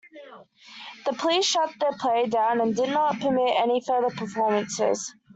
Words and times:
The 1.05 1.13
police 1.13 1.45
shut 1.45 1.75
the 1.79 1.95
play 1.99 2.25
down 2.25 2.59
and 2.59 2.75
did 2.75 2.89
not 2.89 3.19
permit 3.19 3.53
any 3.61 3.83
further 3.85 4.09
performances. 4.09 5.13